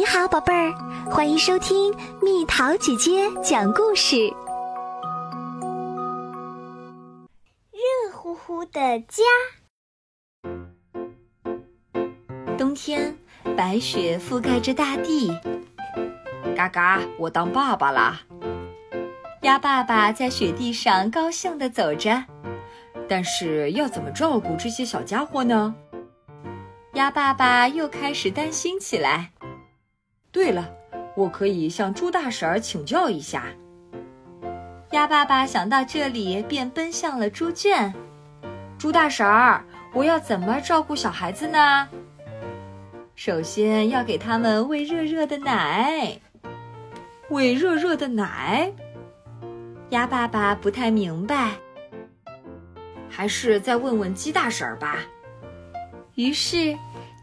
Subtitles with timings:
[0.00, 0.72] 你好，宝贝儿，
[1.10, 4.16] 欢迎收听蜜桃姐姐讲故事。
[7.70, 9.22] 热乎乎的家。
[12.56, 13.14] 冬天，
[13.54, 15.38] 白雪覆盖着大地。
[16.56, 18.22] 嘎嘎，我当爸爸啦！
[19.42, 22.24] 鸭爸爸在雪地上高兴地走着。
[23.06, 25.74] 但是要怎么照顾这些小家伙呢？
[26.94, 29.32] 鸭爸爸又开始担心起来。
[30.32, 30.70] 对了，
[31.16, 33.44] 我可以向猪大婶儿请教一下。
[34.92, 37.92] 鸭爸爸想到这里，便奔向了猪圈。
[38.78, 41.88] 猪大婶儿，我要怎么照顾小孩子呢？
[43.14, 46.18] 首先要给他们喂热热的奶。
[47.28, 48.72] 喂热热的奶？
[49.90, 51.50] 鸭爸爸不太明白。
[53.08, 54.98] 还是再问问鸡大婶儿吧。
[56.14, 56.76] 于是，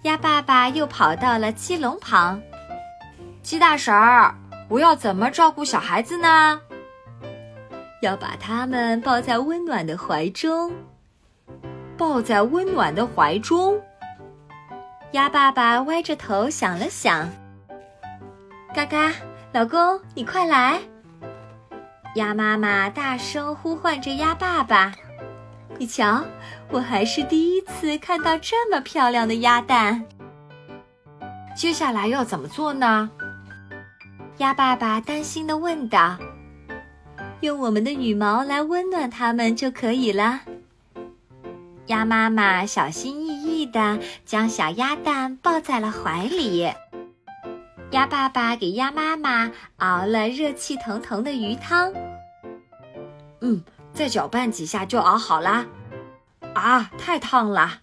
[0.03, 2.41] 鸭爸爸又跑到了鸡笼旁。
[3.47, 4.35] 鸡大婶儿，
[4.67, 6.59] 我要怎么照顾小孩子呢？
[8.01, 10.69] 要把他们抱在温暖的怀中。
[11.97, 13.81] 抱在温暖的怀中。
[15.11, 17.25] 鸭爸爸歪着头想了想。
[18.75, 19.13] 嘎嘎，
[19.53, 20.81] 老公，你快来！
[22.15, 24.91] 鸭妈妈大声呼唤着鸭爸爸。
[25.77, 26.21] 你瞧，
[26.69, 30.03] 我还是第一次看到这么漂亮的鸭蛋。
[31.55, 33.09] 接下来要怎么做呢？
[34.37, 36.15] 鸭爸爸担心的问道
[37.41, 40.41] ：“用我们的羽毛来温暖它们就可以了。”
[41.87, 46.71] 鸭妈妈小心翼翼地将小鸭蛋抱在了怀里。
[47.91, 51.91] 鸭爸爸给鸭妈妈熬了热气腾腾的鱼汤。
[53.41, 55.65] 嗯，再搅拌几下就熬好啦。
[56.53, 57.79] 啊，太烫了！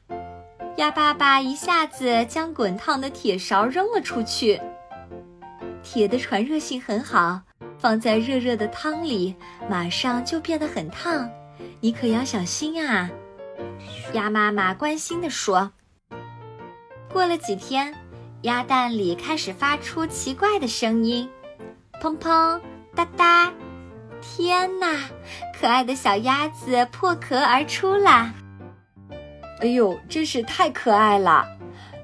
[0.76, 4.60] 鸭爸爸一下子将滚烫的铁勺扔了出去。
[5.84, 7.42] 铁的传热性很好，
[7.78, 9.36] 放在热热的汤里，
[9.70, 11.30] 马上就变得很烫。
[11.80, 13.08] 你可要小心啊！
[14.14, 15.70] 鸭妈妈关心地说。
[17.12, 17.94] 过了几天，
[18.42, 21.28] 鸭蛋里开始发出奇怪的声音，
[22.00, 22.60] 砰砰
[22.96, 23.52] 哒哒。
[24.20, 24.96] 天哪，
[25.60, 28.34] 可爱的小鸭子破壳而出啦！
[29.60, 31.46] 哎呦，真是太可爱了！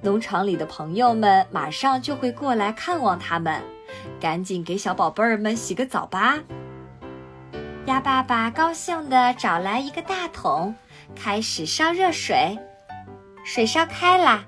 [0.03, 3.61] 农场里的朋友们马上就会过来看望他们，
[4.19, 6.39] 赶紧给小宝贝儿们洗个澡吧。
[7.87, 10.75] 鸭爸爸高兴地找来一个大桶，
[11.15, 12.57] 开始烧热水。
[13.45, 14.45] 水烧开了，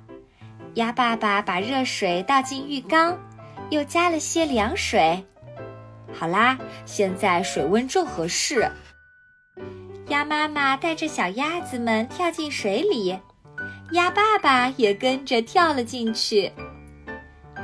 [0.74, 3.18] 鸭爸爸把热水倒进浴缸，
[3.70, 5.24] 又加了些凉水。
[6.12, 8.70] 好啦，现在水温正合适。
[10.08, 13.18] 鸭妈妈带着小鸭子们跳进水里。
[13.92, 16.50] 鸭爸爸也跟着跳了进去，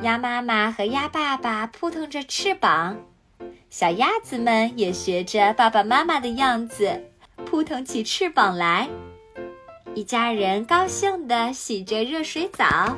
[0.03, 2.99] 鸭妈妈和鸭爸爸扑腾着翅膀，
[3.71, 7.03] 小鸭子们也学着爸爸妈妈的样子
[7.47, 8.87] 扑腾起翅膀来。
[9.95, 12.95] 一家人高兴地洗着热水澡。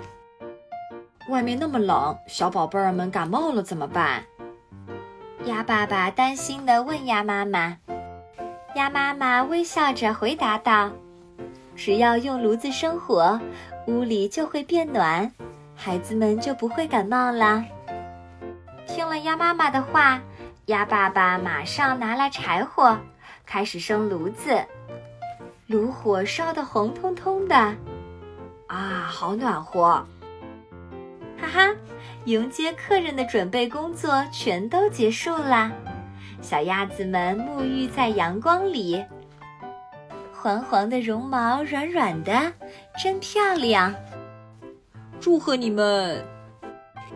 [1.29, 4.25] 外面那么冷，小宝贝儿们感冒了怎么办？
[5.45, 7.79] 鸭爸爸担心地问鸭妈妈。
[8.75, 10.91] 鸭妈妈微笑着回答道。
[11.81, 13.41] 只要用炉子生火，
[13.87, 15.33] 屋里就会变暖，
[15.75, 17.65] 孩子们就不会感冒了。
[18.87, 20.21] 听了鸭妈妈的话，
[20.67, 22.99] 鸭爸爸马上拿来柴火，
[23.47, 24.63] 开始生炉子。
[25.69, 27.57] 炉火烧得红彤彤的，
[28.67, 30.07] 啊，好暖和！
[31.41, 31.75] 哈哈，
[32.27, 35.73] 迎接客人的准备工作全都结束了，
[36.43, 39.03] 小鸭子们沐浴在阳光里。
[40.43, 42.33] 黄黄的绒毛，软软的，
[43.03, 43.95] 真漂亮！
[45.21, 46.25] 祝贺你们！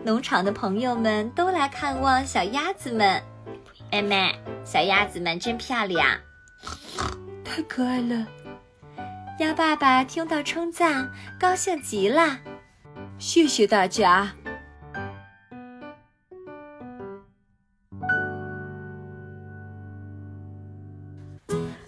[0.03, 3.19] 农场的朋友们都来看望小鸭子们。
[3.91, 6.07] 妹妹，小鸭子们真漂亮，
[7.43, 8.27] 太可爱了！
[9.39, 11.09] 鸭爸爸听到称赞，
[11.39, 12.37] 高兴极了。
[13.17, 14.31] 谢谢大家。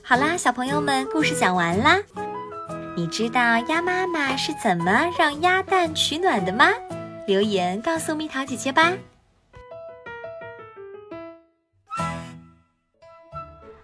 [0.10, 2.00] 好啦，小朋友们，故事讲完啦。
[2.96, 6.70] 你知道鸭妈妈是怎么让鸭蛋取暖的吗？
[7.28, 8.94] 留言告诉蜜桃姐姐吧。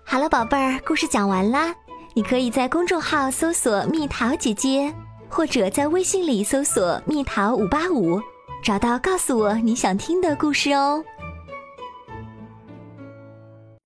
[0.05, 1.75] 好了，宝贝儿，故事讲完啦。
[2.13, 4.93] 你可以在公众号搜索“蜜桃姐姐”，
[5.27, 8.21] 或者在微信里搜索“蜜桃五八五”，
[8.63, 11.03] 找到告诉我你想听的故事哦。